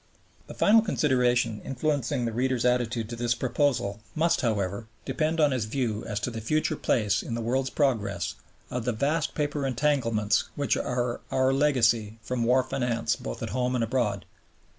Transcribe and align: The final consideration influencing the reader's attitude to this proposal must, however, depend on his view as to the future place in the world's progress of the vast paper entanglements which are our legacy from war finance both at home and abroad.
The 0.47 0.55
final 0.55 0.81
consideration 0.81 1.61
influencing 1.63 2.25
the 2.25 2.31
reader's 2.31 2.65
attitude 2.65 3.07
to 3.09 3.15
this 3.15 3.35
proposal 3.35 3.99
must, 4.15 4.41
however, 4.41 4.87
depend 5.05 5.39
on 5.39 5.51
his 5.51 5.65
view 5.65 6.03
as 6.05 6.19
to 6.21 6.31
the 6.31 6.41
future 6.41 6.75
place 6.75 7.21
in 7.21 7.35
the 7.35 7.39
world's 7.41 7.69
progress 7.69 8.33
of 8.71 8.85
the 8.85 8.93
vast 8.93 9.35
paper 9.35 9.63
entanglements 9.63 10.45
which 10.55 10.75
are 10.75 11.21
our 11.29 11.53
legacy 11.53 12.17
from 12.23 12.45
war 12.45 12.63
finance 12.63 13.15
both 13.15 13.43
at 13.43 13.49
home 13.51 13.75
and 13.75 13.83
abroad. 13.83 14.25